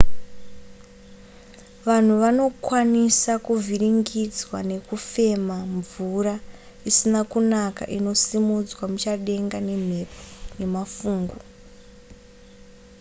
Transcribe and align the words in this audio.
vanhu 1.87 2.13
vanokwanisa 2.23 3.33
kuvhiringidzwa 3.45 4.57
nekufema 4.71 5.57
mvura 5.75 6.35
isina 6.89 7.21
kunaka 7.31 7.83
inosimudzwa 7.97 8.83
muchadenga 8.91 9.57
nemhepo 9.67 10.19
nemafungu 10.59 11.37